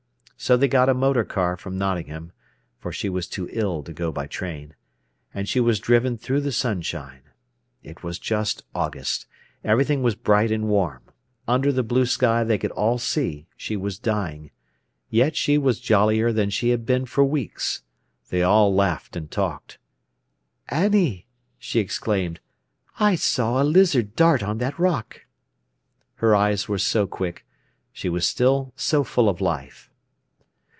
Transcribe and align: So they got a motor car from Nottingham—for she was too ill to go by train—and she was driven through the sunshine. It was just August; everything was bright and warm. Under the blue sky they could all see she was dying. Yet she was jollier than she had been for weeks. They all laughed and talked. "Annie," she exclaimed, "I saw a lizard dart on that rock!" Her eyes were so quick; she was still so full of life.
So 0.43 0.57
they 0.57 0.67
got 0.67 0.89
a 0.89 0.95
motor 0.95 1.23
car 1.23 1.55
from 1.55 1.77
Nottingham—for 1.77 2.91
she 2.91 3.09
was 3.09 3.27
too 3.27 3.47
ill 3.51 3.83
to 3.83 3.93
go 3.93 4.11
by 4.11 4.25
train—and 4.25 5.47
she 5.47 5.59
was 5.59 5.79
driven 5.79 6.17
through 6.17 6.41
the 6.41 6.51
sunshine. 6.51 7.21
It 7.83 8.01
was 8.01 8.17
just 8.17 8.63
August; 8.73 9.27
everything 9.63 10.01
was 10.01 10.15
bright 10.15 10.51
and 10.51 10.67
warm. 10.67 11.03
Under 11.47 11.71
the 11.71 11.83
blue 11.83 12.07
sky 12.07 12.43
they 12.43 12.57
could 12.57 12.71
all 12.71 12.97
see 12.97 13.45
she 13.55 13.77
was 13.77 13.99
dying. 13.99 14.49
Yet 15.11 15.35
she 15.35 15.59
was 15.59 15.79
jollier 15.79 16.33
than 16.33 16.49
she 16.49 16.69
had 16.69 16.87
been 16.87 17.05
for 17.05 17.23
weeks. 17.23 17.83
They 18.31 18.41
all 18.41 18.73
laughed 18.73 19.15
and 19.15 19.29
talked. 19.29 19.77
"Annie," 20.69 21.27
she 21.59 21.79
exclaimed, 21.79 22.39
"I 22.99 23.13
saw 23.13 23.61
a 23.61 23.63
lizard 23.63 24.15
dart 24.15 24.41
on 24.41 24.57
that 24.57 24.79
rock!" 24.79 25.23
Her 26.15 26.35
eyes 26.35 26.67
were 26.67 26.79
so 26.79 27.05
quick; 27.05 27.45
she 27.93 28.09
was 28.09 28.25
still 28.25 28.73
so 28.75 29.03
full 29.03 29.29
of 29.29 29.39
life. 29.39 29.89